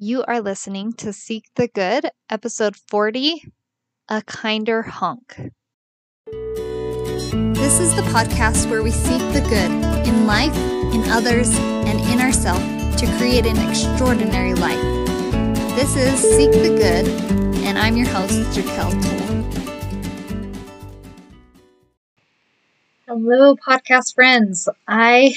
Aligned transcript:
You 0.00 0.22
are 0.28 0.40
listening 0.40 0.92
to 0.98 1.12
Seek 1.12 1.46
the 1.56 1.66
Good, 1.66 2.08
episode 2.30 2.76
40 2.76 3.50
A 4.08 4.22
Kinder 4.22 4.82
Honk. 4.82 5.50
This 6.24 7.80
is 7.80 7.96
the 7.96 8.02
podcast 8.12 8.70
where 8.70 8.84
we 8.84 8.92
seek 8.92 9.18
the 9.32 9.40
good 9.40 10.06
in 10.06 10.24
life, 10.24 10.56
in 10.94 11.02
others, 11.10 11.50
and 11.58 11.98
in 11.98 12.20
ourselves 12.20 12.62
to 13.00 13.08
create 13.18 13.44
an 13.44 13.58
extraordinary 13.68 14.54
life. 14.54 14.80
This 15.74 15.96
is 15.96 16.20
Seek 16.20 16.52
the 16.52 16.76
Good, 16.78 17.08
and 17.64 17.76
I'm 17.76 17.96
your 17.96 18.06
host, 18.06 18.38
Jaquel 18.56 18.92
Toole. 19.02 19.28
Hello, 23.08 23.56
podcast 23.56 24.14
friends. 24.14 24.68
I 24.86 25.34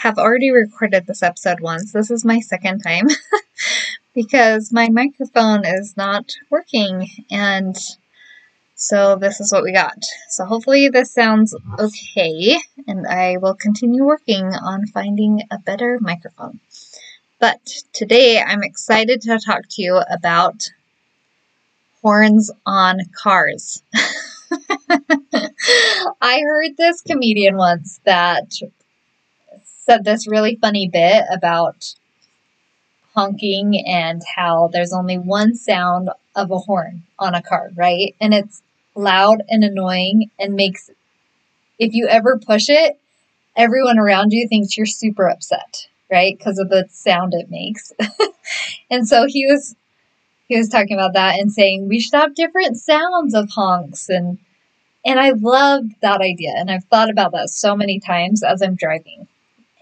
have 0.00 0.18
already 0.18 0.50
recorded 0.50 1.06
this 1.06 1.22
episode 1.22 1.60
once. 1.60 1.92
This 1.92 2.10
is 2.10 2.24
my 2.24 2.40
second 2.40 2.80
time 2.80 3.06
because 4.14 4.72
my 4.72 4.88
microphone 4.88 5.64
is 5.64 5.96
not 5.96 6.32
working 6.50 7.08
and 7.30 7.76
so 8.74 9.16
this 9.16 9.40
is 9.40 9.52
what 9.52 9.62
we 9.62 9.72
got. 9.72 10.06
So 10.30 10.46
hopefully 10.46 10.88
this 10.88 11.12
sounds 11.12 11.54
okay 11.78 12.56
and 12.88 13.06
I 13.06 13.36
will 13.36 13.54
continue 13.54 14.04
working 14.04 14.46
on 14.46 14.86
finding 14.86 15.42
a 15.50 15.58
better 15.58 15.98
microphone. 16.00 16.60
But 17.38 17.60
today 17.92 18.40
I'm 18.40 18.62
excited 18.62 19.20
to 19.22 19.38
talk 19.38 19.62
to 19.70 19.82
you 19.82 20.00
about 20.10 20.70
horns 22.02 22.50
on 22.64 23.00
cars. 23.12 23.82
I 26.20 26.40
heard 26.40 26.76
this 26.76 27.02
comedian 27.02 27.56
once 27.56 28.00
that 28.04 28.52
said 29.64 30.04
this 30.04 30.26
really 30.26 30.56
funny 30.56 30.88
bit 30.88 31.24
about 31.30 31.94
honking 33.20 33.84
and 33.86 34.22
how 34.36 34.68
there's 34.72 34.94
only 34.94 35.18
one 35.18 35.54
sound 35.54 36.08
of 36.34 36.50
a 36.50 36.58
horn 36.58 37.02
on 37.18 37.34
a 37.34 37.42
car, 37.42 37.70
right? 37.74 38.14
And 38.20 38.32
it's 38.32 38.62
loud 38.94 39.42
and 39.48 39.62
annoying 39.62 40.30
and 40.38 40.54
makes, 40.54 40.90
if 41.78 41.92
you 41.92 42.06
ever 42.08 42.38
push 42.38 42.70
it, 42.70 42.98
everyone 43.56 43.98
around 43.98 44.32
you 44.32 44.48
thinks 44.48 44.76
you're 44.76 44.86
super 44.86 45.28
upset, 45.28 45.86
right? 46.10 46.36
Because 46.36 46.58
of 46.58 46.70
the 46.70 46.86
sound 46.90 47.34
it 47.34 47.50
makes. 47.50 47.92
and 48.90 49.06
so 49.06 49.26
he 49.26 49.44
was, 49.44 49.74
he 50.48 50.56
was 50.56 50.70
talking 50.70 50.96
about 50.96 51.12
that 51.12 51.38
and 51.38 51.52
saying 51.52 51.88
we 51.88 52.00
should 52.00 52.14
have 52.14 52.34
different 52.34 52.78
sounds 52.78 53.34
of 53.34 53.50
honks 53.50 54.08
and, 54.08 54.38
and 55.04 55.20
I 55.20 55.30
loved 55.30 55.92
that 56.00 56.20
idea. 56.20 56.54
And 56.56 56.70
I've 56.70 56.84
thought 56.84 57.10
about 57.10 57.32
that 57.32 57.50
so 57.50 57.76
many 57.76 58.00
times 58.00 58.42
as 58.42 58.62
I'm 58.62 58.76
driving. 58.76 59.28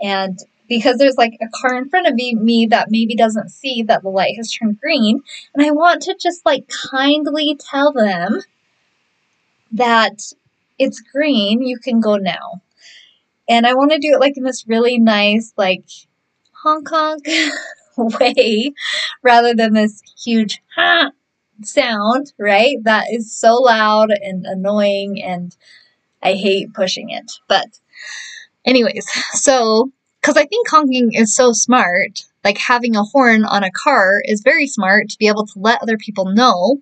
And 0.00 0.38
because 0.68 0.98
there's 0.98 1.16
like 1.16 1.34
a 1.40 1.48
car 1.60 1.76
in 1.76 1.88
front 1.88 2.06
of 2.06 2.14
me 2.14 2.66
that 2.70 2.90
maybe 2.90 3.14
doesn't 3.14 3.50
see 3.50 3.82
that 3.84 4.02
the 4.02 4.08
light 4.08 4.36
has 4.36 4.52
turned 4.52 4.80
green, 4.80 5.22
and 5.54 5.64
I 5.64 5.70
want 5.70 6.02
to 6.02 6.16
just 6.20 6.44
like 6.46 6.68
kindly 6.90 7.56
tell 7.58 7.92
them 7.92 8.40
that 9.72 10.20
it's 10.78 11.00
green, 11.00 11.62
you 11.62 11.78
can 11.78 12.00
go 12.00 12.16
now. 12.16 12.62
And 13.48 13.66
I 13.66 13.74
want 13.74 13.92
to 13.92 13.98
do 13.98 14.12
it 14.12 14.20
like 14.20 14.36
in 14.36 14.44
this 14.44 14.66
really 14.68 14.98
nice, 14.98 15.52
like 15.56 15.84
honk 16.52 16.88
honk 16.90 17.26
way 17.96 18.72
rather 19.22 19.54
than 19.54 19.74
this 19.74 20.02
huge 20.24 20.60
ha 20.74 21.10
sound, 21.62 22.32
right? 22.38 22.76
That 22.84 23.06
is 23.12 23.34
so 23.34 23.54
loud 23.54 24.10
and 24.10 24.46
annoying 24.46 25.22
and 25.22 25.56
I 26.22 26.34
hate 26.34 26.74
pushing 26.74 27.10
it. 27.10 27.32
But 27.48 27.80
Anyways, 28.64 29.06
so 29.32 29.90
because 30.20 30.36
I 30.36 30.46
think 30.46 30.68
honking 30.68 31.12
is 31.12 31.34
so 31.34 31.52
smart, 31.52 32.24
like 32.44 32.58
having 32.58 32.96
a 32.96 33.04
horn 33.04 33.44
on 33.44 33.62
a 33.62 33.70
car 33.70 34.20
is 34.24 34.42
very 34.42 34.66
smart 34.66 35.08
to 35.10 35.18
be 35.18 35.28
able 35.28 35.46
to 35.46 35.58
let 35.58 35.82
other 35.82 35.96
people 35.96 36.26
know 36.26 36.80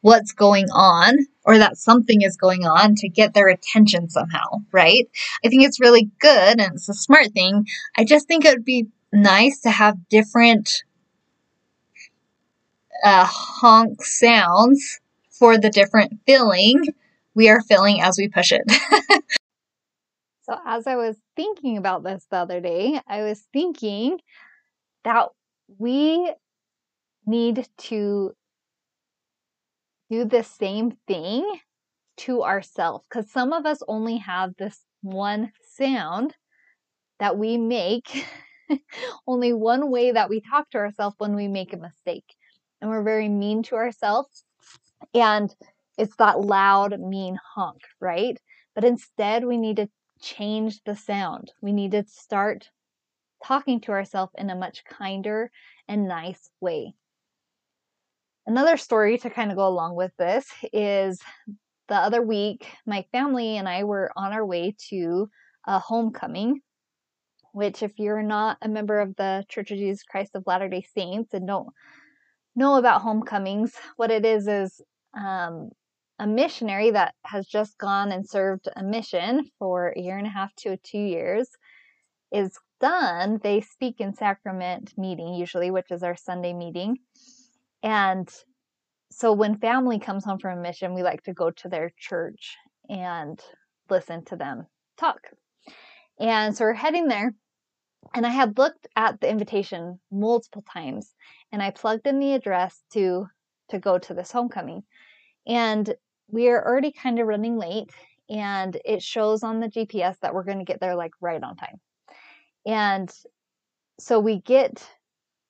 what's 0.00 0.32
going 0.32 0.66
on 0.72 1.14
or 1.44 1.58
that 1.58 1.76
something 1.76 2.22
is 2.22 2.36
going 2.36 2.64
on 2.64 2.94
to 2.96 3.08
get 3.08 3.34
their 3.34 3.48
attention 3.48 4.08
somehow, 4.08 4.62
right? 4.72 5.08
I 5.44 5.48
think 5.48 5.64
it's 5.64 5.80
really 5.80 6.10
good 6.18 6.60
and 6.60 6.74
it's 6.74 6.88
a 6.88 6.94
smart 6.94 7.32
thing. 7.32 7.66
I 7.96 8.04
just 8.04 8.26
think 8.26 8.44
it 8.44 8.50
would 8.50 8.64
be 8.64 8.88
nice 9.12 9.60
to 9.60 9.70
have 9.70 10.08
different 10.08 10.82
uh, 13.04 13.26
honk 13.26 14.04
sounds 14.04 15.00
for 15.30 15.58
the 15.58 15.70
different 15.70 16.20
feeling 16.26 16.84
we 17.34 17.48
are 17.48 17.62
feeling 17.62 18.00
as 18.00 18.18
we 18.18 18.28
push 18.28 18.52
it. 18.52 18.62
So, 20.42 20.58
as 20.66 20.86
I 20.86 20.96
was 20.96 21.16
thinking 21.36 21.76
about 21.76 22.02
this 22.02 22.26
the 22.30 22.38
other 22.38 22.60
day, 22.60 23.00
I 23.06 23.22
was 23.22 23.46
thinking 23.52 24.18
that 25.04 25.28
we 25.78 26.32
need 27.26 27.68
to 27.78 28.32
do 30.10 30.24
the 30.24 30.42
same 30.42 30.96
thing 31.06 31.48
to 32.18 32.42
ourselves 32.42 33.06
because 33.08 33.30
some 33.30 33.52
of 33.52 33.66
us 33.66 33.82
only 33.88 34.18
have 34.18 34.54
this 34.58 34.84
one 35.00 35.52
sound 35.76 36.34
that 37.20 37.38
we 37.38 37.56
make, 37.56 38.26
only 39.26 39.52
one 39.52 39.90
way 39.90 40.12
that 40.12 40.28
we 40.28 40.40
talk 40.40 40.68
to 40.70 40.78
ourselves 40.78 41.16
when 41.18 41.34
we 41.34 41.48
make 41.48 41.72
a 41.72 41.76
mistake. 41.76 42.34
And 42.80 42.90
we're 42.90 43.04
very 43.04 43.28
mean 43.28 43.62
to 43.64 43.76
ourselves. 43.76 44.44
And 45.14 45.54
it's 45.96 46.16
that 46.16 46.40
loud, 46.40 46.98
mean 46.98 47.38
honk, 47.54 47.82
right? 48.00 48.36
But 48.74 48.84
instead, 48.84 49.44
we 49.44 49.56
need 49.56 49.76
to 49.76 49.88
change 50.22 50.80
the 50.84 50.96
sound. 50.96 51.52
We 51.60 51.72
need 51.72 51.90
to 51.92 52.04
start 52.06 52.70
talking 53.44 53.80
to 53.82 53.92
ourselves 53.92 54.32
in 54.38 54.50
a 54.50 54.56
much 54.56 54.84
kinder 54.84 55.50
and 55.88 56.08
nice 56.08 56.50
way. 56.60 56.94
Another 58.46 58.76
story 58.76 59.18
to 59.18 59.30
kind 59.30 59.50
of 59.50 59.56
go 59.56 59.66
along 59.66 59.94
with 59.94 60.12
this 60.18 60.46
is 60.72 61.20
the 61.88 61.94
other 61.94 62.22
week, 62.22 62.66
my 62.86 63.04
family 63.12 63.56
and 63.56 63.68
I 63.68 63.84
were 63.84 64.10
on 64.16 64.32
our 64.32 64.46
way 64.46 64.74
to 64.90 65.28
a 65.66 65.78
homecoming, 65.78 66.60
which, 67.52 67.82
if 67.82 67.98
you're 67.98 68.22
not 68.22 68.56
a 68.62 68.68
member 68.68 69.00
of 69.00 69.14
the 69.16 69.44
Church 69.48 69.70
of 69.70 69.78
Jesus 69.78 70.02
Christ 70.02 70.32
of 70.34 70.44
Latter 70.46 70.68
day 70.68 70.84
Saints 70.96 71.34
and 71.34 71.46
don't 71.46 71.68
know 72.56 72.76
about 72.76 73.02
homecomings, 73.02 73.74
what 73.96 74.10
it 74.10 74.24
is 74.24 74.48
is 74.48 74.80
um, 75.14 75.70
a 76.18 76.26
missionary 76.26 76.90
that 76.90 77.14
has 77.24 77.46
just 77.46 77.78
gone 77.78 78.12
and 78.12 78.28
served 78.28 78.68
a 78.76 78.82
mission 78.82 79.50
for 79.58 79.88
a 79.96 80.00
year 80.00 80.18
and 80.18 80.26
a 80.26 80.30
half 80.30 80.54
to 80.56 80.76
two 80.78 80.98
years 80.98 81.48
is 82.32 82.58
done, 82.80 83.40
they 83.42 83.60
speak 83.60 84.00
in 84.00 84.14
sacrament 84.14 84.92
meeting, 84.96 85.34
usually, 85.34 85.70
which 85.70 85.90
is 85.90 86.02
our 86.02 86.16
Sunday 86.16 86.52
meeting. 86.52 86.98
And 87.82 88.28
so 89.10 89.32
when 89.32 89.58
family 89.58 89.98
comes 89.98 90.24
home 90.24 90.38
from 90.38 90.58
a 90.58 90.62
mission, 90.62 90.94
we 90.94 91.02
like 91.02 91.22
to 91.24 91.32
go 91.32 91.50
to 91.50 91.68
their 91.68 91.92
church 91.98 92.56
and 92.88 93.40
listen 93.90 94.24
to 94.26 94.36
them 94.36 94.66
talk. 94.96 95.20
And 96.18 96.56
so 96.56 96.64
we're 96.64 96.74
heading 96.74 97.08
there. 97.08 97.34
And 98.14 98.26
I 98.26 98.30
had 98.30 98.58
looked 98.58 98.86
at 98.96 99.20
the 99.20 99.30
invitation 99.30 100.00
multiple 100.10 100.64
times 100.72 101.14
and 101.52 101.62
I 101.62 101.70
plugged 101.70 102.06
in 102.06 102.18
the 102.18 102.34
address 102.34 102.82
to 102.92 103.26
to 103.70 103.78
go 103.78 103.98
to 103.98 104.12
this 104.12 104.32
homecoming. 104.32 104.82
And 105.46 105.94
we 106.28 106.48
are 106.48 106.64
already 106.64 106.92
kind 106.92 107.18
of 107.18 107.26
running 107.26 107.58
late 107.58 107.90
and 108.30 108.76
it 108.84 109.02
shows 109.02 109.42
on 109.42 109.60
the 109.60 109.68
GPS 109.68 110.16
that 110.20 110.34
we're 110.34 110.44
going 110.44 110.58
to 110.58 110.64
get 110.64 110.80
there 110.80 110.96
like 110.96 111.12
right 111.20 111.42
on 111.42 111.56
time. 111.56 111.80
And 112.66 113.12
so 114.00 114.18
we 114.20 114.40
get 114.40 114.86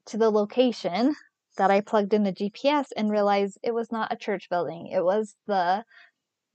to 0.06 0.16
the 0.16 0.30
location 0.30 1.14
that 1.58 1.70
I 1.70 1.80
plugged 1.80 2.14
in 2.14 2.24
the 2.24 2.32
GPS 2.32 2.86
and 2.96 3.10
realized 3.10 3.58
it 3.62 3.74
was 3.74 3.92
not 3.92 4.12
a 4.12 4.16
church 4.16 4.48
building. 4.48 4.88
It 4.88 5.04
was 5.04 5.34
the 5.46 5.84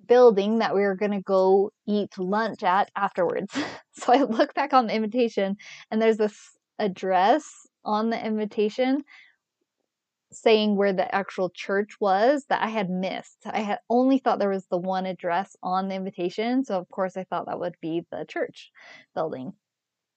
building 0.07 0.59
that 0.59 0.73
we 0.73 0.81
were 0.81 0.95
going 0.95 1.11
to 1.11 1.21
go 1.21 1.71
eat 1.87 2.17
lunch 2.17 2.63
at 2.63 2.89
afterwards. 2.95 3.53
so 3.93 4.13
I 4.13 4.23
look 4.23 4.53
back 4.53 4.73
on 4.73 4.87
the 4.87 4.95
invitation 4.95 5.57
and 5.91 6.01
there's 6.01 6.17
this 6.17 6.37
address 6.79 7.67
on 7.85 8.09
the 8.09 8.23
invitation 8.23 9.03
saying 10.31 10.75
where 10.75 10.93
the 10.93 11.13
actual 11.13 11.49
church 11.49 11.99
was 11.99 12.45
that 12.49 12.61
I 12.61 12.67
had 12.67 12.89
missed. 12.89 13.39
I 13.45 13.59
had 13.59 13.79
only 13.89 14.19
thought 14.19 14.39
there 14.39 14.49
was 14.49 14.67
the 14.67 14.77
one 14.77 15.05
address 15.05 15.55
on 15.63 15.87
the 15.87 15.95
invitation, 15.95 16.65
so 16.65 16.77
of 16.77 16.89
course 16.89 17.17
I 17.17 17.23
thought 17.25 17.47
that 17.47 17.59
would 17.59 17.75
be 17.81 18.05
the 18.11 18.25
church 18.27 18.71
building. 19.15 19.53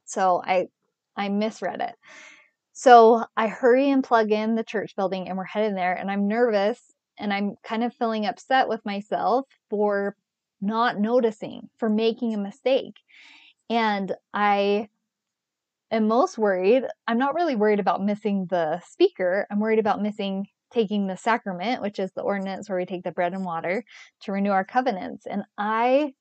So 0.06 0.42
I 0.44 0.68
I 1.16 1.28
misread 1.28 1.80
it. 1.80 1.96
So 2.72 3.24
I 3.36 3.48
hurry 3.48 3.90
and 3.90 4.02
plug 4.02 4.32
in 4.32 4.54
the 4.54 4.64
church 4.64 4.96
building 4.96 5.28
and 5.28 5.36
we're 5.36 5.44
heading 5.44 5.74
there 5.74 5.94
and 5.94 6.10
I'm 6.10 6.28
nervous 6.28 6.80
and 7.18 7.32
I'm 7.32 7.56
kind 7.62 7.84
of 7.84 7.94
feeling 7.94 8.26
upset 8.26 8.68
with 8.68 8.84
myself 8.86 9.46
for 9.68 10.16
not 10.60 10.98
noticing, 10.98 11.68
for 11.78 11.90
making 11.90 12.34
a 12.34 12.38
mistake. 12.38 12.94
And 13.68 14.14
I 14.34 14.88
am 15.90 16.08
most 16.08 16.38
worried, 16.38 16.84
I'm 17.06 17.18
not 17.18 17.34
really 17.34 17.56
worried 17.56 17.80
about 17.80 18.04
missing 18.04 18.46
the 18.50 18.80
speaker. 18.86 19.46
I'm 19.50 19.60
worried 19.60 19.78
about 19.78 20.02
missing 20.02 20.46
taking 20.72 21.06
the 21.06 21.16
sacrament, 21.16 21.82
which 21.82 21.98
is 21.98 22.12
the 22.12 22.22
ordinance 22.22 22.68
where 22.68 22.78
we 22.78 22.86
take 22.86 23.02
the 23.02 23.12
bread 23.12 23.32
and 23.32 23.44
water 23.44 23.84
to 24.22 24.32
renew 24.32 24.50
our 24.50 24.64
covenants. 24.64 25.26
And 25.26 25.42
I 25.58 26.14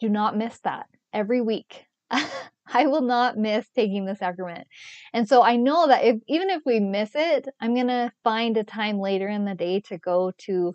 do 0.00 0.08
not 0.08 0.36
miss 0.36 0.58
that 0.60 0.86
every 1.12 1.40
week. 1.40 1.84
I 2.10 2.86
will 2.86 3.02
not 3.02 3.36
miss 3.36 3.68
taking 3.70 4.04
the 4.04 4.14
sacrament. 4.14 4.66
And 5.12 5.28
so 5.28 5.42
I 5.42 5.56
know 5.56 5.88
that 5.88 6.04
if 6.04 6.16
even 6.26 6.50
if 6.50 6.62
we 6.66 6.80
miss 6.80 7.10
it, 7.14 7.48
I'm 7.60 7.74
going 7.74 7.88
to 7.88 8.12
find 8.24 8.56
a 8.56 8.64
time 8.64 8.98
later 8.98 9.28
in 9.28 9.44
the 9.44 9.54
day 9.54 9.80
to 9.88 9.98
go 9.98 10.32
to 10.38 10.74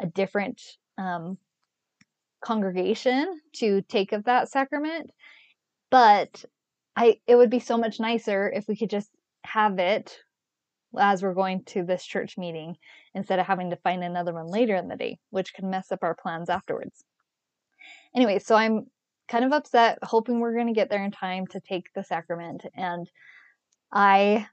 a 0.00 0.06
different 0.06 0.60
um, 0.98 1.38
congregation 2.44 3.40
to 3.56 3.82
take 3.82 4.12
of 4.12 4.24
that 4.24 4.50
sacrament. 4.50 5.10
But 5.90 6.44
I 6.96 7.18
it 7.26 7.36
would 7.36 7.50
be 7.50 7.60
so 7.60 7.78
much 7.78 8.00
nicer 8.00 8.50
if 8.50 8.68
we 8.68 8.76
could 8.76 8.90
just 8.90 9.10
have 9.44 9.78
it 9.78 10.18
as 10.98 11.22
we're 11.22 11.34
going 11.34 11.64
to 11.64 11.84
this 11.84 12.04
church 12.04 12.36
meeting 12.36 12.76
instead 13.14 13.38
of 13.38 13.46
having 13.46 13.70
to 13.70 13.76
find 13.76 14.04
another 14.04 14.34
one 14.34 14.46
later 14.46 14.76
in 14.76 14.88
the 14.88 14.96
day, 14.96 15.18
which 15.30 15.54
can 15.54 15.70
mess 15.70 15.90
up 15.90 16.00
our 16.02 16.14
plans 16.14 16.50
afterwards. 16.50 17.04
Anyway, 18.14 18.38
so 18.38 18.54
I'm 18.54 18.86
kind 19.28 19.44
of 19.44 19.52
upset, 19.52 19.98
hoping 20.02 20.40
we're 20.40 20.54
going 20.54 20.66
to 20.66 20.74
get 20.74 20.90
there 20.90 21.04
in 21.04 21.10
time 21.10 21.46
to 21.48 21.60
take 21.60 21.86
the 21.94 22.04
sacrament. 22.04 22.66
And 22.76 23.08
I 23.90 24.46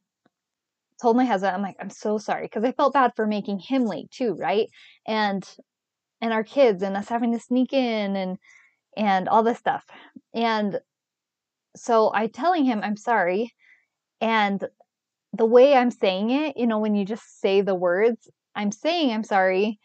told 1.01 1.18
my 1.18 1.25
husband, 1.25 1.56
I'm 1.56 1.62
like, 1.62 1.75
I'm 1.80 1.89
so 1.89 2.18
sorry 2.18 2.44
because 2.44 2.63
I 2.63 2.71
felt 2.71 2.94
bad 2.94 3.12
for 3.15 3.27
making 3.27 3.59
him 3.59 3.85
late 3.85 4.09
too, 4.12 4.35
right? 4.35 4.69
And 5.06 5.47
and 6.21 6.33
our 6.33 6.44
kids 6.44 6.83
and 6.83 6.97
us 6.97 7.07
having 7.07 7.33
to 7.33 7.39
sneak 7.39 7.74
in 7.74 8.15
and 8.15 8.38
and 8.97 9.30
all 9.30 9.44
this 9.44 9.57
stuff. 9.57 9.85
And 10.33 10.80
so 11.75 12.12
I 12.13 12.27
telling 12.27 12.66
him 12.66 12.81
I'm 12.83 12.98
sorry. 12.98 13.54
And 14.21 14.63
the 15.33 15.45
way 15.45 15.75
I'm 15.75 15.92
saying 15.92 16.31
it, 16.31 16.57
you 16.57 16.68
know, 16.68 16.80
when 16.80 16.95
you 16.95 17.06
just 17.06 17.42
say 17.42 17.62
the 17.62 17.75
words, 17.75 18.30
I'm 18.56 18.71
saying 18.71 19.12
I'm 19.13 19.24
sorry, 19.24 19.80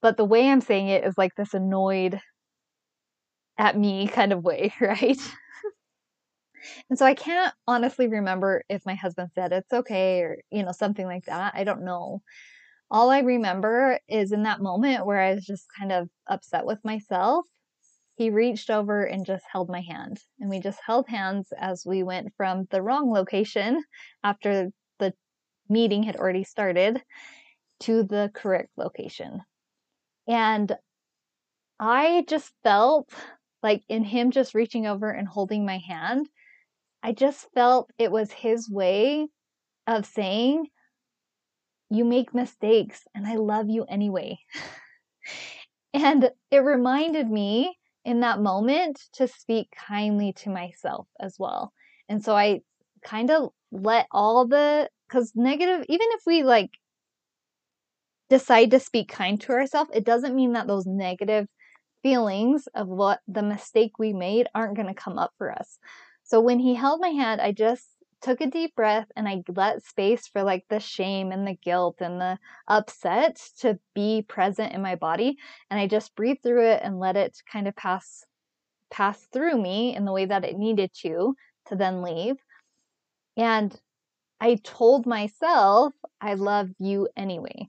but 0.00 0.16
the 0.16 0.24
way 0.24 0.48
I'm 0.48 0.60
saying 0.62 0.88
it 0.88 1.04
is 1.04 1.18
like 1.18 1.34
this 1.34 1.52
annoyed 1.54 2.20
at 3.58 3.76
me 3.76 4.06
kind 4.08 4.32
of 4.32 4.42
way, 4.44 4.72
right? 4.80 5.18
and 6.90 6.98
so 6.98 7.06
I 7.06 7.14
can't 7.14 7.52
honestly 7.66 8.08
remember 8.08 8.64
if 8.68 8.84
my 8.86 8.94
husband 8.94 9.30
said 9.34 9.52
it's 9.52 9.72
okay 9.72 10.20
or, 10.22 10.38
you 10.50 10.62
know, 10.62 10.72
something 10.72 11.06
like 11.06 11.24
that. 11.26 11.54
I 11.54 11.64
don't 11.64 11.84
know. 11.84 12.22
All 12.90 13.10
I 13.10 13.20
remember 13.20 13.98
is 14.08 14.32
in 14.32 14.44
that 14.44 14.60
moment 14.62 15.06
where 15.06 15.20
I 15.20 15.34
was 15.34 15.44
just 15.44 15.66
kind 15.78 15.92
of 15.92 16.08
upset 16.28 16.66
with 16.66 16.78
myself 16.84 17.46
he 18.16 18.30
reached 18.30 18.70
over 18.70 19.04
and 19.04 19.26
just 19.26 19.44
held 19.50 19.68
my 19.68 19.82
hand. 19.82 20.18
And 20.40 20.48
we 20.48 20.58
just 20.58 20.80
held 20.84 21.06
hands 21.08 21.52
as 21.58 21.84
we 21.86 22.02
went 22.02 22.32
from 22.36 22.66
the 22.70 22.82
wrong 22.82 23.12
location 23.12 23.84
after 24.24 24.70
the 24.98 25.12
meeting 25.68 26.02
had 26.02 26.16
already 26.16 26.44
started 26.44 27.02
to 27.80 28.02
the 28.02 28.30
correct 28.34 28.70
location. 28.76 29.42
And 30.26 30.74
I 31.78 32.24
just 32.26 32.52
felt 32.62 33.10
like 33.62 33.82
in 33.88 34.02
him 34.02 34.30
just 34.30 34.54
reaching 34.54 34.86
over 34.86 35.10
and 35.10 35.28
holding 35.28 35.66
my 35.66 35.78
hand, 35.78 36.26
I 37.02 37.12
just 37.12 37.46
felt 37.52 37.90
it 37.98 38.10
was 38.10 38.32
his 38.32 38.70
way 38.70 39.28
of 39.86 40.06
saying, 40.06 40.68
You 41.90 42.06
make 42.06 42.34
mistakes 42.34 43.06
and 43.14 43.26
I 43.26 43.34
love 43.34 43.68
you 43.68 43.84
anyway. 43.84 44.38
and 45.92 46.30
it 46.50 46.58
reminded 46.58 47.30
me 47.30 47.76
in 48.06 48.20
that 48.20 48.40
moment 48.40 49.00
to 49.12 49.26
speak 49.26 49.68
kindly 49.76 50.32
to 50.32 50.48
myself 50.48 51.08
as 51.18 51.34
well. 51.40 51.72
And 52.08 52.22
so 52.22 52.36
I 52.36 52.60
kind 53.04 53.32
of 53.32 53.50
let 53.72 54.06
all 54.12 54.46
the, 54.46 54.88
because 55.08 55.32
negative, 55.34 55.84
even 55.88 56.06
if 56.12 56.20
we 56.24 56.44
like 56.44 56.70
decide 58.30 58.70
to 58.70 58.78
speak 58.78 59.08
kind 59.08 59.40
to 59.40 59.52
ourselves, 59.52 59.90
it 59.92 60.04
doesn't 60.04 60.36
mean 60.36 60.52
that 60.52 60.68
those 60.68 60.86
negative 60.86 61.48
feelings 62.04 62.68
of 62.76 62.86
what 62.86 63.18
the 63.26 63.42
mistake 63.42 63.98
we 63.98 64.12
made 64.12 64.46
aren't 64.54 64.76
going 64.76 64.86
to 64.86 64.94
come 64.94 65.18
up 65.18 65.32
for 65.36 65.50
us. 65.50 65.76
So 66.22 66.40
when 66.40 66.60
he 66.60 66.76
held 66.76 67.00
my 67.00 67.08
hand, 67.08 67.40
I 67.40 67.50
just 67.50 67.88
took 68.26 68.40
a 68.40 68.46
deep 68.48 68.74
breath 68.74 69.06
and 69.14 69.28
I 69.28 69.44
let 69.54 69.84
space 69.84 70.26
for 70.26 70.42
like 70.42 70.64
the 70.68 70.80
shame 70.80 71.30
and 71.30 71.46
the 71.46 71.54
guilt 71.54 71.98
and 72.00 72.20
the 72.20 72.38
upset 72.66 73.40
to 73.60 73.78
be 73.94 74.22
present 74.26 74.72
in 74.72 74.82
my 74.82 74.96
body. 74.96 75.36
And 75.70 75.78
I 75.78 75.86
just 75.86 76.16
breathed 76.16 76.42
through 76.42 76.66
it 76.66 76.80
and 76.82 76.98
let 76.98 77.16
it 77.16 77.38
kind 77.50 77.68
of 77.68 77.76
pass 77.76 78.24
pass 78.90 79.28
through 79.32 79.60
me 79.62 79.94
in 79.94 80.04
the 80.04 80.12
way 80.12 80.24
that 80.24 80.44
it 80.44 80.58
needed 80.58 80.90
to 81.02 81.36
to 81.68 81.76
then 81.76 82.02
leave. 82.02 82.34
And 83.36 83.78
I 84.40 84.56
told 84.56 85.06
myself, 85.06 85.94
I 86.20 86.34
love 86.34 86.70
you 86.80 87.08
anyway, 87.16 87.68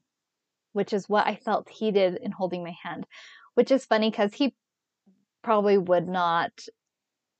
which 0.73 0.91
is 0.91 1.07
what 1.07 1.27
I 1.27 1.35
felt 1.35 1.69
he 1.69 1.91
did 1.91 2.15
in 2.15 2.31
holding 2.31 2.63
my 2.63 2.73
hand, 2.83 3.05
which 3.53 3.69
is 3.69 3.85
funny 3.85 4.09
because 4.09 4.33
he 4.33 4.55
probably 5.43 5.77
would 5.77 6.07
not 6.07 6.51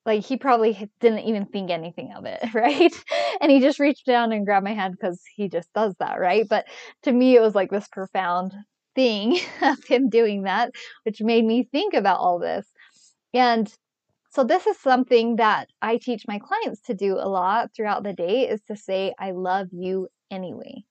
like 0.08 0.26
he 0.26 0.38
probably 0.38 0.90
didn't 1.02 1.20
even 1.20 1.46
think 1.46 1.70
anything 1.70 2.14
of 2.16 2.26
it, 2.26 2.42
right? 2.56 2.94
And 3.42 3.52
he 3.52 3.60
just 3.60 3.80
reached 3.80 4.08
down 4.08 4.32
and 4.32 4.46
grabbed 4.46 4.64
my 4.64 4.74
hand 4.74 4.96
because 5.00 5.22
he 5.36 5.50
just 5.50 5.72
does 5.74 5.94
that, 6.00 6.20
right? 6.20 6.48
But 6.50 6.66
to 7.04 7.12
me, 7.12 7.36
it 7.36 7.42
was 7.42 7.54
like 7.54 7.70
this 7.70 7.90
profound 7.90 8.54
thing 8.96 9.38
of 9.62 9.84
him 9.84 10.10
doing 10.10 10.44
that, 10.44 10.72
which 11.04 11.22
made 11.22 11.46
me 11.46 11.68
think 11.72 11.94
about 11.94 12.20
all 12.20 12.40
this. 12.40 12.66
And 13.34 13.72
so 14.32 14.46
this 14.46 14.66
is 14.66 14.80
something 14.80 15.36
that 15.38 15.68
I 15.82 15.98
teach 15.98 16.24
my 16.28 16.40
clients 16.40 16.82
to 16.84 16.94
do 16.94 17.16
a 17.16 17.28
lot 17.28 17.72
throughout 17.76 18.04
the 18.04 18.14
day 18.14 18.48
is 18.48 18.62
to 18.70 18.78
say, 18.78 19.14
I 19.20 19.32
love 19.32 19.68
you 19.72 20.08
anyway. 20.32 20.84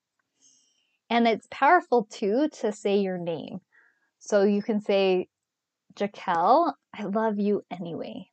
And 1.09 1.27
it's 1.27 1.47
powerful 1.49 2.07
too 2.11 2.49
to 2.61 2.71
say 2.71 2.97
your 2.97 3.17
name. 3.17 3.59
So 4.19 4.43
you 4.43 4.61
can 4.61 4.81
say, 4.81 5.27
Jaquel, 5.95 6.73
I 6.93 7.03
love 7.03 7.39
you 7.39 7.63
anyway. 7.71 8.29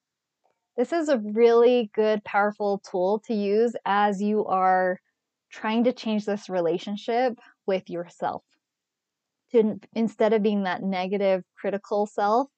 This 0.76 0.92
is 0.92 1.08
a 1.08 1.18
really 1.18 1.90
good, 1.94 2.24
powerful 2.24 2.82
tool 2.90 3.20
to 3.26 3.34
use 3.34 3.76
as 3.84 4.20
you 4.20 4.44
are 4.46 5.00
trying 5.50 5.84
to 5.84 5.92
change 5.92 6.24
this 6.24 6.48
relationship 6.48 7.38
with 7.66 7.88
yourself. 7.88 8.42
To 9.52 9.78
instead 9.94 10.32
of 10.32 10.42
being 10.42 10.64
that 10.64 10.82
negative, 10.82 11.44
critical 11.56 12.06
self, 12.06 12.48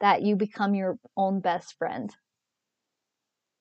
that 0.00 0.22
you 0.22 0.36
become 0.36 0.74
your 0.74 0.98
own 1.16 1.40
best 1.40 1.76
friend. 1.76 2.10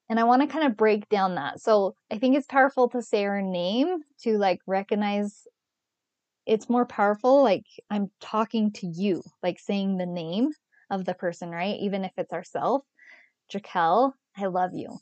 And 0.08 0.19
I 0.19 0.25
want 0.25 0.44
to 0.44 0.48
kind 0.48 0.68
of 0.68 0.78
break 0.78 1.10
down 1.10 1.36
that. 1.36 1.60
So 1.60 1.96
I 2.12 2.19
think 2.19 2.36
it's 2.36 2.46
powerful 2.46 2.90
to 2.90 3.01
say 3.01 3.25
our 3.25 3.42
name 3.42 4.01
to 4.22 4.38
like 4.38 4.60
recognize 4.68 5.48
it's 6.46 6.69
more 6.69 6.86
powerful. 6.86 7.42
Like 7.42 7.66
I'm 7.90 8.12
talking 8.22 8.72
to 8.74 8.88
you, 8.88 9.24
like 9.42 9.60
saying 9.60 9.98
the 9.98 10.06
name 10.06 10.51
of 10.92 11.06
the 11.06 11.16
person, 11.16 11.50
right? 11.50 11.80
Even 11.80 12.06
if 12.06 12.12
it's 12.18 12.34
ourself. 12.34 12.84
Jaquel, 13.51 14.13
I 14.38 14.45
love 14.47 14.71
you. 14.74 14.97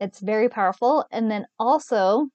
It's 0.00 0.20
very 0.20 0.48
powerful. 0.48 1.06
And 1.10 1.30
then 1.30 1.46
also, 1.58 2.28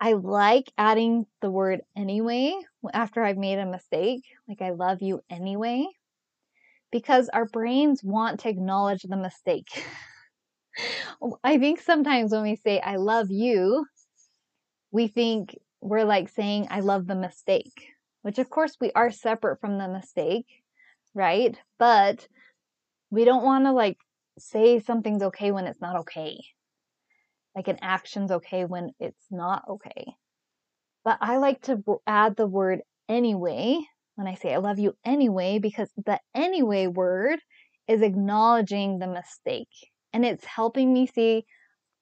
I 0.00 0.14
like 0.14 0.72
adding 0.76 1.26
the 1.40 1.50
word 1.50 1.80
anyway 1.96 2.54
after 2.92 3.22
I've 3.22 3.38
made 3.38 3.58
a 3.58 3.66
mistake. 3.66 4.22
Like, 4.48 4.60
I 4.60 4.70
love 4.70 5.00
you 5.00 5.20
anyway. 5.30 5.86
Because 6.90 7.28
our 7.30 7.46
brains 7.46 8.02
want 8.04 8.40
to 8.40 8.48
acknowledge 8.48 9.02
the 9.02 9.16
mistake. 9.16 9.68
I 11.44 11.58
think 11.58 11.80
sometimes 11.80 12.32
when 12.32 12.42
we 12.42 12.56
say, 12.56 12.80
I 12.80 12.96
love 12.96 13.30
you, 13.30 13.86
we 14.90 15.08
think 15.08 15.58
we're 15.80 16.04
like 16.04 16.28
saying, 16.28 16.68
I 16.70 16.80
love 16.80 17.06
the 17.06 17.14
mistake, 17.14 17.88
which 18.22 18.38
of 18.38 18.50
course 18.50 18.76
we 18.80 18.92
are 18.92 19.10
separate 19.10 19.60
from 19.60 19.78
the 19.78 19.88
mistake, 19.88 20.46
right? 21.14 21.58
But 21.78 22.26
we 23.10 23.24
don't 23.24 23.44
want 23.44 23.64
to 23.64 23.72
like 23.72 23.98
say 24.38 24.80
something's 24.80 25.22
okay 25.22 25.52
when 25.52 25.66
it's 25.66 25.80
not 25.80 25.96
okay. 25.96 26.38
Like 27.54 27.68
an 27.68 27.78
action's 27.82 28.30
okay 28.30 28.64
when 28.64 28.92
it's 28.98 29.26
not 29.30 29.64
okay. 29.68 30.14
But 31.04 31.18
I 31.20 31.36
like 31.38 31.62
to 31.62 31.82
add 32.06 32.36
the 32.36 32.46
word 32.46 32.80
anyway 33.08 33.78
when 34.14 34.26
I 34.26 34.34
say 34.34 34.54
I 34.54 34.58
love 34.58 34.78
you 34.78 34.94
anyway, 35.04 35.58
because 35.58 35.90
the 35.96 36.20
anyway 36.34 36.86
word 36.86 37.38
is 37.88 38.02
acknowledging 38.02 38.98
the 38.98 39.06
mistake. 39.06 39.68
And 40.12 40.24
it's 40.24 40.44
helping 40.44 40.92
me 40.92 41.06
see, 41.06 41.44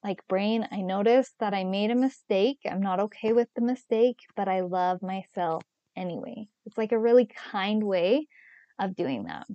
like, 0.02 0.26
brain, 0.28 0.66
I 0.72 0.80
noticed 0.80 1.34
that 1.40 1.54
I 1.54 1.64
made 1.64 1.90
a 1.90 1.94
mistake. 1.94 2.58
I'm 2.68 2.82
not 2.82 3.00
okay 3.00 3.32
with 3.32 3.48
the 3.54 3.62
mistake, 3.62 4.18
but 4.36 4.48
I 4.48 4.60
love 4.62 5.02
myself 5.02 5.62
anyway. 5.96 6.48
It's 6.66 6.76
like 6.76 6.92
a 6.92 6.98
really 6.98 7.28
kind 7.52 7.84
way 7.84 8.26
of 8.78 8.96
doing 8.96 9.24
that. 9.24 9.46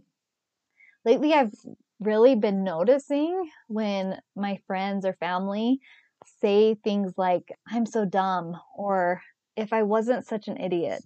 Lately, 1.04 1.34
I've 1.34 1.52
really 2.00 2.36
been 2.36 2.64
noticing 2.64 3.50
when 3.68 4.20
my 4.36 4.60
friends 4.68 5.06
or 5.06 5.14
family 5.14 5.80
say 6.42 6.76
things 6.76 7.14
like, 7.18 7.44
I'm 7.68 7.86
so 7.86 8.06
dumb, 8.06 8.56
or 8.76 9.22
if 9.56 9.72
I 9.72 9.84
wasn't 9.84 10.28
such 10.28 10.48
an 10.48 10.58
idiot, 10.58 11.04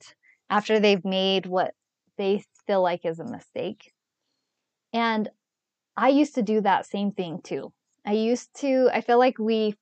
after 0.50 0.80
they've 0.80 1.04
made 1.06 1.46
what 1.46 1.74
they 2.18 2.44
feel 2.66 2.82
like 2.82 3.06
is 3.06 3.20
a 3.20 3.26
mistake. 3.26 3.94
And 4.94 5.30
I 5.96 6.10
used 6.10 6.36
to 6.36 6.42
do 6.42 6.62
that 6.62 6.86
same 6.86 7.12
thing 7.12 7.42
too. 7.44 7.72
I 8.06 8.14
used 8.14 8.50
to, 8.62 8.90
I 8.94 9.02
feel 9.02 9.20
like 9.20 9.38
we, 9.38 9.76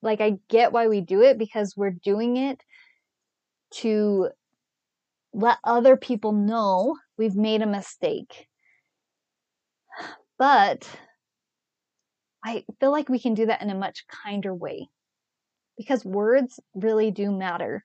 like, 0.00 0.20
I 0.20 0.38
get 0.48 0.72
why 0.72 0.88
we 0.88 1.00
do 1.00 1.22
it 1.22 1.38
because 1.38 1.74
we're 1.76 1.90
doing 1.90 2.36
it 2.36 2.62
to 3.72 4.28
let 5.32 5.58
other 5.64 5.96
people 5.96 6.32
know 6.32 6.96
we've 7.18 7.34
made 7.36 7.60
a 7.60 7.66
mistake 7.66 8.46
but 10.44 10.86
I 12.44 12.64
feel 12.78 12.90
like 12.90 13.08
we 13.08 13.18
can 13.18 13.32
do 13.32 13.46
that 13.46 13.62
in 13.62 13.70
a 13.70 13.74
much 13.74 14.04
kinder 14.08 14.54
way 14.54 14.88
because 15.78 16.04
words 16.04 16.60
really 16.74 17.10
do 17.10 17.32
matter. 17.32 17.82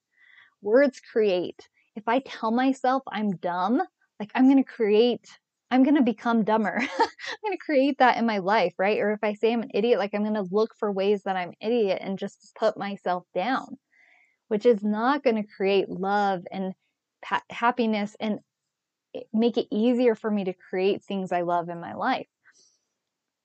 Words 0.61 0.99
create. 0.99 1.69
If 1.95 2.03
I 2.09 2.19
tell 2.19 2.51
myself 2.51 3.03
I'm 3.07 3.37
dumb, 3.37 3.81
like 4.19 4.31
I'm 4.35 4.43
going 4.43 4.61
to 4.61 4.69
create, 4.69 5.25
I'm 5.71 5.83
going 5.83 5.95
to 5.95 6.01
become 6.01 6.43
dumber. 6.43 6.75
I'm 6.81 7.37
going 7.45 7.57
to 7.57 7.65
create 7.65 7.99
that 7.99 8.17
in 8.17 8.25
my 8.25 8.39
life, 8.39 8.73
right? 8.77 8.99
Or 8.99 9.13
if 9.13 9.23
I 9.23 9.35
say 9.35 9.53
I'm 9.53 9.61
an 9.61 9.71
idiot, 9.73 9.97
like 9.97 10.13
I'm 10.13 10.23
going 10.23 10.33
to 10.33 10.53
look 10.53 10.75
for 10.77 10.91
ways 10.91 11.23
that 11.23 11.37
I'm 11.37 11.53
idiot 11.61 11.99
and 12.01 12.19
just 12.19 12.51
put 12.59 12.77
myself 12.77 13.23
down, 13.33 13.77
which 14.49 14.65
is 14.65 14.83
not 14.83 15.23
going 15.23 15.37
to 15.37 15.47
create 15.55 15.87
love 15.87 16.41
and 16.51 16.73
happiness 17.49 18.17
and 18.19 18.39
eh, 19.15 19.21
make 19.31 19.55
it 19.55 19.67
easier 19.71 20.13
for 20.13 20.29
me 20.29 20.43
to 20.43 20.53
create 20.69 21.05
things 21.05 21.31
I 21.31 21.43
love 21.43 21.69
in 21.69 21.79
my 21.79 21.93
life. 21.93 22.27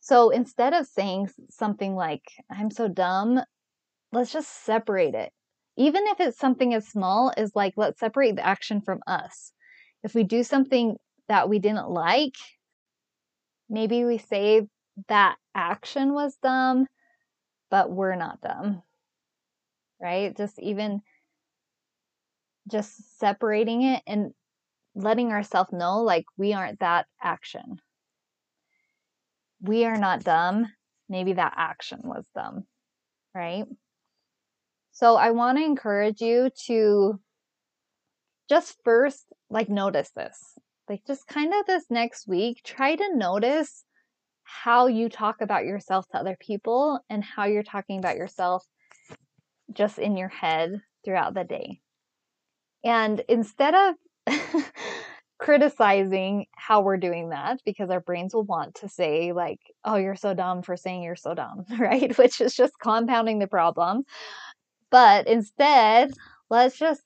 So 0.05 0.29
instead 0.29 0.75
of 0.75 0.87
saying 0.87 1.31
something 1.49 1.95
like, 1.95 2.25
I'm 2.51 2.71
so 2.71 2.89
dumb, 2.89 3.41
let's 4.13 4.35
just 4.35 4.67
separate 4.67 5.15
it. 5.15 5.33
Even 5.79 6.07
if 6.09 6.21
it's 6.21 6.37
something 6.37 6.75
as 6.75 6.87
small 6.87 7.33
as 7.39 7.57
like, 7.57 7.73
let's 7.79 8.01
separate 8.01 8.37
the 8.37 8.47
action 8.47 8.83
from 8.83 9.01
us. 9.07 9.53
If 10.03 10.15
we 10.15 10.23
do 10.23 10.43
something 10.43 10.97
that 11.29 11.49
we 11.49 11.59
didn't 11.59 11.89
like, 11.89 12.35
maybe 13.71 14.05
we 14.05 14.19
say 14.19 14.69
that 15.09 15.37
action 15.55 16.13
was 16.13 16.37
dumb, 16.37 16.87
but 17.71 17.91
we're 17.91 18.15
not 18.15 18.43
dumb. 18.43 18.83
Right? 20.03 20.37
Just 20.37 20.59
even 20.59 21.01
just 22.69 23.19
separating 23.19 23.81
it 23.85 24.03
and 24.07 24.35
letting 24.95 25.33
ourselves 25.33 25.73
know 25.73 26.03
like 26.03 26.27
we 26.37 26.53
aren't 26.53 26.81
that 26.81 27.07
action. 27.23 27.81
We 29.65 29.87
are 29.87 29.97
not 29.97 30.23
dumb. 30.23 30.67
Maybe 31.09 31.33
that 31.33 31.55
action 31.57 32.01
was 32.05 32.27
dumb. 32.35 32.65
Right? 33.35 33.65
So 34.93 35.17
I 35.17 35.31
want 35.31 35.57
to 35.57 35.65
encourage 35.65 36.21
you 36.21 36.51
to 36.67 37.19
just 38.49 38.77
first 38.85 39.25
like 39.49 39.71
notice 39.71 40.11
this. 40.15 40.39
Like 40.89 41.01
just 41.07 41.27
kind 41.27 41.55
of 41.55 41.65
this 41.67 41.85
next 41.89 42.29
week, 42.29 42.61
try 42.63 42.95
to 42.95 43.17
notice 43.17 43.85
how 44.43 44.87
you 44.87 45.09
talk 45.09 45.41
about 45.41 45.65
yourself 45.65 46.07
to 46.09 46.19
other 46.19 46.37
people 46.39 47.01
and 47.09 47.25
how 47.25 47.47
you're 47.47 47.63
talking 47.63 47.99
about 47.99 48.17
yourself 48.17 48.67
just 49.73 49.99
in 49.99 50.19
your 50.19 50.29
head 50.29 50.79
throughout 51.07 51.33
the 51.33 51.45
day. 51.45 51.81
And 52.85 53.23
instead 53.31 53.75
of 53.75 53.95
criticizing 55.45 56.47
how 56.53 56.81
we're 56.81 56.97
doing 56.97 57.29
that, 57.29 57.61
because 57.67 57.91
our 57.91 58.01
brains 58.01 58.33
will 58.33 58.45
want 58.45 58.75
to 58.77 58.89
say, 58.89 59.33
like, 59.33 59.61
oh, 59.85 59.97
you're 59.97 60.17
so 60.17 60.33
dumb 60.33 60.63
for 60.63 60.75
saying 60.75 61.03
you're 61.03 61.15
so 61.15 61.35
dumb, 61.35 61.67
right? 61.79 62.17
Which 62.17 62.41
is 62.41 62.55
just 62.55 62.73
compounding 62.83 63.41
the 63.41 63.47
problem. 63.47 64.05
But 64.91 65.27
instead, 65.27 66.15
let's 66.49 66.79
just 66.79 67.03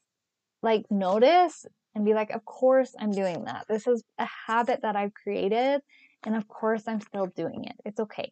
like 0.63 0.85
notice 0.89 1.67
and 1.97 2.05
be 2.05 2.15
like, 2.15 2.31
of 2.31 2.45
course 2.45 2.95
I'm 3.01 3.11
doing 3.11 3.45
that. 3.47 3.67
This 3.69 3.89
is 3.89 4.05
a 4.19 4.29
habit 4.47 4.83
that 4.83 4.95
I've 4.95 5.15
created. 5.15 5.81
And 6.23 6.37
of 6.37 6.47
course 6.47 6.85
I'm 6.87 7.01
still 7.01 7.27
doing 7.27 7.65
it. 7.65 7.75
It's 7.85 7.99
okay. 7.99 8.31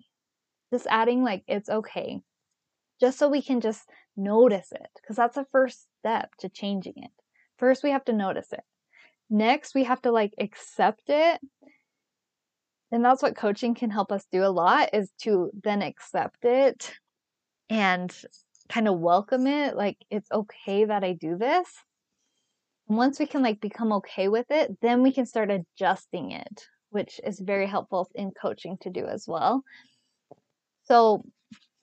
Just 0.73 0.87
adding 0.89 1.25
like, 1.25 1.43
it's 1.49 1.69
okay. 1.69 2.21
Just 3.01 3.19
so 3.19 3.29
we 3.29 3.43
can 3.43 3.61
just 3.61 3.83
notice 4.17 4.71
it. 4.71 4.89
Because 5.03 5.17
that's 5.17 5.35
the 5.35 5.47
first 5.51 5.87
step 5.99 6.31
to 6.39 6.49
changing 6.49 6.95
it. 6.97 7.11
First, 7.59 7.83
we 7.83 7.91
have 7.91 8.05
to 8.05 8.13
notice 8.13 8.53
it. 8.53 8.63
Next, 9.29 9.75
we 9.75 9.85
have 9.85 10.01
to 10.03 10.13
like 10.13 10.33
accept 10.39 11.05
it. 11.09 11.41
And 12.93 13.05
that's 13.05 13.23
what 13.23 13.37
coaching 13.37 13.75
can 13.75 13.91
help 13.91 14.13
us 14.13 14.27
do 14.31 14.45
a 14.45 14.49
lot 14.49 14.91
is 14.93 15.11
to 15.23 15.51
then 15.63 15.83
accept 15.83 16.45
it 16.45 16.95
and 17.69 18.15
kind 18.69 18.87
of 18.89 18.99
welcome 18.99 19.47
it. 19.47 19.77
Like, 19.77 19.99
it's 20.11 20.31
okay 20.31 20.85
that 20.85 21.03
I 21.03 21.13
do 21.13 21.37
this. 21.37 21.69
Once 22.87 23.19
we 23.19 23.27
can 23.27 23.43
like 23.43 23.61
become 23.61 23.93
okay 23.95 24.29
with 24.29 24.47
it, 24.51 24.79
then 24.81 25.03
we 25.03 25.13
can 25.13 25.27
start 25.27 25.51
adjusting 25.51 26.31
it, 26.31 26.69
which 26.91 27.21
is 27.25 27.41
very 27.41 27.67
helpful 27.67 28.09
in 28.15 28.31
coaching 28.31 28.79
to 28.83 28.91
do 28.91 29.07
as 29.07 29.27
well. 29.27 29.65
So, 30.85 31.25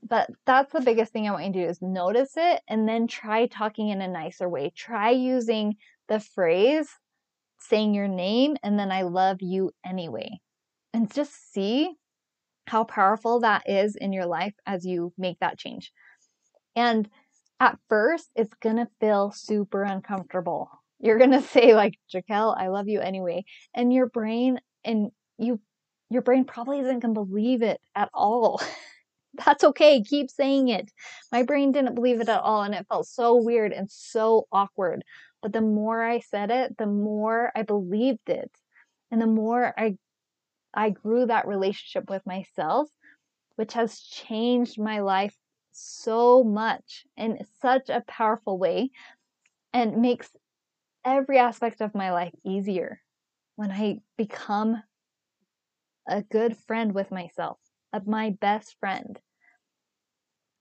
but 0.01 0.29
that's 0.45 0.71
the 0.71 0.79
biggest 0.79 1.11
thing 1.11 1.27
I 1.27 1.31
want 1.31 1.45
you 1.47 1.53
to 1.53 1.63
do 1.63 1.69
is 1.69 1.81
notice 1.81 2.31
it 2.37 2.61
and 2.69 2.87
then 2.87 3.07
try 3.07 3.47
talking 3.47 3.89
in 3.89 4.01
a 4.01 4.07
nicer 4.07 4.47
way. 4.47 4.71
Try 4.73 5.09
using 5.09 5.75
the 6.07 6.21
phrase 6.21 6.87
saying 7.69 7.93
your 7.93 8.07
name 8.07 8.57
and 8.63 8.77
then 8.77 8.91
I 8.91 9.03
love 9.03 9.37
you 9.41 9.71
anyway. 9.85 10.39
And 10.93 11.11
just 11.13 11.53
see 11.53 11.91
how 12.67 12.83
powerful 12.83 13.41
that 13.41 13.63
is 13.67 13.95
in 13.95 14.13
your 14.13 14.25
life 14.25 14.53
as 14.65 14.85
you 14.85 15.13
make 15.17 15.39
that 15.39 15.57
change. 15.57 15.91
And 16.75 17.09
at 17.59 17.77
first, 17.89 18.29
it's 18.35 18.53
going 18.61 18.77
to 18.77 18.87
feel 18.99 19.31
super 19.31 19.83
uncomfortable. 19.83 20.69
You're 20.99 21.17
going 21.17 21.31
to 21.39 21.41
say 21.41 21.75
like, 21.75 21.95
Jaquel, 22.13 22.55
I 22.57 22.67
love 22.67 22.87
you 22.87 22.99
anyway. 22.99 23.45
And 23.73 23.93
your 23.93 24.07
brain 24.07 24.59
and 24.83 25.11
you, 25.37 25.59
your 26.09 26.21
brain 26.21 26.45
probably 26.45 26.79
isn't 26.79 26.99
going 26.99 27.13
to 27.13 27.25
believe 27.25 27.61
it 27.61 27.81
at 27.95 28.09
all. 28.13 28.61
That's 29.45 29.63
okay. 29.63 30.03
Keep 30.03 30.29
saying 30.29 30.67
it. 30.67 30.91
My 31.31 31.41
brain 31.41 31.71
didn't 31.71 31.95
believe 31.95 32.21
it 32.21 32.29
at 32.29 32.41
all. 32.41 32.61
And 32.61 32.75
it 32.75 32.85
felt 32.87 33.07
so 33.07 33.35
weird 33.35 33.73
and 33.73 33.89
so 33.89 34.45
awkward. 34.51 35.03
But 35.43 35.51
the 35.51 35.61
more 35.61 36.01
I 36.01 36.21
said 36.21 36.49
it, 36.49 36.77
the 36.77 36.87
more 36.87 37.51
I 37.53 37.63
believed 37.63 38.29
it. 38.29 38.49
And 39.11 39.21
the 39.21 39.27
more 39.27 39.73
I 39.77 39.97
I 40.73 40.89
grew 40.89 41.27
that 41.27 41.47
relationship 41.47 42.09
with 42.09 42.25
myself, 42.25 42.89
which 43.57 43.73
has 43.73 43.99
changed 43.99 44.79
my 44.79 44.99
life 45.01 45.37
so 45.71 46.43
much 46.43 47.05
in 47.17 47.45
such 47.61 47.89
a 47.89 48.03
powerful 48.07 48.57
way 48.57 48.89
and 49.73 49.97
makes 50.01 50.31
every 51.05 51.37
aspect 51.37 51.81
of 51.81 51.93
my 51.93 52.11
life 52.11 52.33
easier 52.43 53.01
when 53.55 53.69
I 53.69 53.99
become 54.17 54.81
a 56.07 56.21
good 56.23 56.57
friend 56.57 56.95
with 56.95 57.11
myself, 57.11 57.59
of 57.91 58.07
my 58.07 58.31
best 58.41 58.77
friend. 58.79 59.19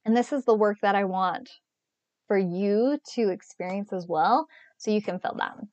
And 0.05 0.17
this 0.17 0.33
is 0.33 0.45
the 0.45 0.55
work 0.55 0.79
that 0.83 0.95
I 0.97 1.05
want 1.05 1.51
for 2.29 2.37
you 2.37 2.99
to 3.15 3.29
experience 3.29 3.93
as 3.93 4.07
well 4.07 4.47
so 4.83 4.91
you 4.91 5.01
can 5.01 5.21
fill 5.21 5.37
that. 5.39 5.55
If 5.61 5.69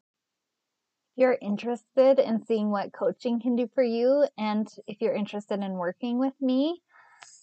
you're 1.17 1.37
interested 1.41 2.19
in 2.19 2.45
seeing 2.45 2.69
what 2.69 2.93
coaching 2.93 3.41
can 3.41 3.55
do 3.55 3.67
for 3.73 3.83
you, 3.83 4.27
and 4.37 4.67
if 4.85 5.01
you're 5.01 5.15
interested 5.15 5.61
in 5.61 5.73
working 5.73 6.19
with 6.19 6.33
me, 6.39 6.81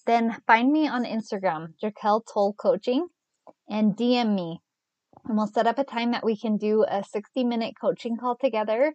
then 0.07 0.37
find 0.47 0.73
me 0.73 0.87
on 0.87 1.05
Instagram, 1.05 1.75
Jaquel 1.83 2.23
Toll 2.33 2.55
Coaching, 2.55 3.09
and 3.69 3.97
DM 3.97 4.35
me. 4.37 4.61
And 5.25 5.37
we'll 5.37 5.49
set 5.49 5.67
up 5.67 5.81
a 5.81 5.85
time 5.85 6.13
that 6.13 6.25
we 6.25 6.37
can 6.37 6.57
do 6.57 6.85
a 6.89 7.03
60 7.03 7.43
minute 7.43 7.75
coaching 7.81 8.17
call 8.17 8.37
together 8.37 8.95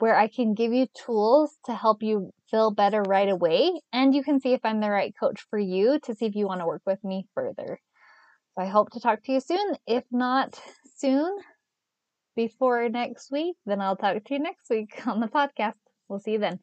where 0.00 0.16
I 0.16 0.26
can 0.26 0.54
give 0.54 0.72
you 0.72 0.86
tools 0.94 1.56
to 1.66 1.74
help 1.74 2.02
you 2.02 2.32
feel 2.50 2.72
better 2.72 3.02
right 3.02 3.28
away. 3.28 3.80
And 3.92 4.12
you 4.12 4.24
can 4.24 4.40
see 4.40 4.54
if 4.54 4.60
I'm 4.64 4.80
the 4.80 4.90
right 4.90 5.14
coach 5.18 5.46
for 5.50 5.58
you 5.58 6.00
to 6.04 6.14
see 6.14 6.26
if 6.26 6.34
you 6.34 6.46
want 6.46 6.60
to 6.60 6.66
work 6.66 6.82
with 6.84 7.02
me 7.04 7.26
further. 7.34 7.78
So 8.54 8.62
I 8.62 8.66
hope 8.66 8.90
to 8.90 9.00
talk 9.00 9.22
to 9.24 9.32
you 9.32 9.40
soon. 9.40 9.76
If 9.86 10.04
not 10.10 10.60
soon, 10.96 11.36
before 12.38 12.88
next 12.88 13.32
week, 13.32 13.56
then 13.66 13.80
I'll 13.80 13.96
talk 13.96 14.22
to 14.22 14.34
you 14.34 14.38
next 14.38 14.70
week 14.70 15.02
on 15.08 15.18
the 15.18 15.26
podcast. 15.26 15.74
We'll 16.08 16.20
see 16.20 16.34
you 16.34 16.38
then. 16.38 16.60